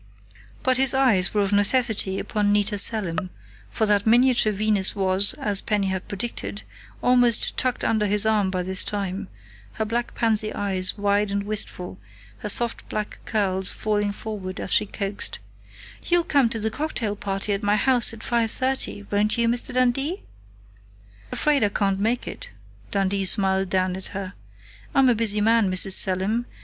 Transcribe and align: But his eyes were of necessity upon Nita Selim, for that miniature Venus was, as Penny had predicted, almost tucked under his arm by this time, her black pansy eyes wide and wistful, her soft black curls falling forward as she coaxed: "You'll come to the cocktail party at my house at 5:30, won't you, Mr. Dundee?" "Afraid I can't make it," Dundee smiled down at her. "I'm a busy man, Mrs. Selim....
But 0.63 0.77
his 0.77 0.95
eyes 0.95 1.31
were 1.31 1.41
of 1.43 1.51
necessity 1.53 2.17
upon 2.17 2.51
Nita 2.51 2.79
Selim, 2.79 3.29
for 3.69 3.85
that 3.85 4.07
miniature 4.07 4.51
Venus 4.51 4.95
was, 4.95 5.35
as 5.35 5.61
Penny 5.61 5.89
had 5.89 6.07
predicted, 6.07 6.63
almost 7.03 7.55
tucked 7.55 7.83
under 7.83 8.07
his 8.07 8.25
arm 8.25 8.49
by 8.49 8.63
this 8.63 8.83
time, 8.83 9.27
her 9.73 9.85
black 9.85 10.15
pansy 10.15 10.51
eyes 10.55 10.97
wide 10.97 11.29
and 11.29 11.43
wistful, 11.43 11.99
her 12.39 12.49
soft 12.49 12.89
black 12.89 13.19
curls 13.25 13.69
falling 13.69 14.11
forward 14.11 14.59
as 14.59 14.73
she 14.73 14.87
coaxed: 14.87 15.37
"You'll 16.05 16.23
come 16.23 16.49
to 16.49 16.59
the 16.59 16.71
cocktail 16.71 17.15
party 17.15 17.53
at 17.53 17.61
my 17.61 17.75
house 17.75 18.11
at 18.11 18.21
5:30, 18.21 19.05
won't 19.11 19.37
you, 19.37 19.47
Mr. 19.47 19.71
Dundee?" 19.71 20.23
"Afraid 21.31 21.63
I 21.63 21.69
can't 21.69 21.99
make 21.99 22.27
it," 22.27 22.49
Dundee 22.89 23.23
smiled 23.25 23.69
down 23.69 23.95
at 23.95 24.07
her. 24.17 24.33
"I'm 24.95 25.09
a 25.09 25.13
busy 25.13 25.41
man, 25.41 25.69
Mrs. 25.71 25.91
Selim.... 25.91 26.47